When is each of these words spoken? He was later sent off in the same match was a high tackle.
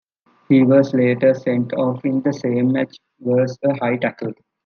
He 0.49 0.63
was 0.63 0.95
later 0.95 1.35
sent 1.35 1.73
off 1.73 2.03
in 2.03 2.21
the 2.23 2.33
same 2.33 2.71
match 2.71 2.97
was 3.19 3.55
a 3.63 3.77
high 3.77 3.97
tackle. 3.97 4.33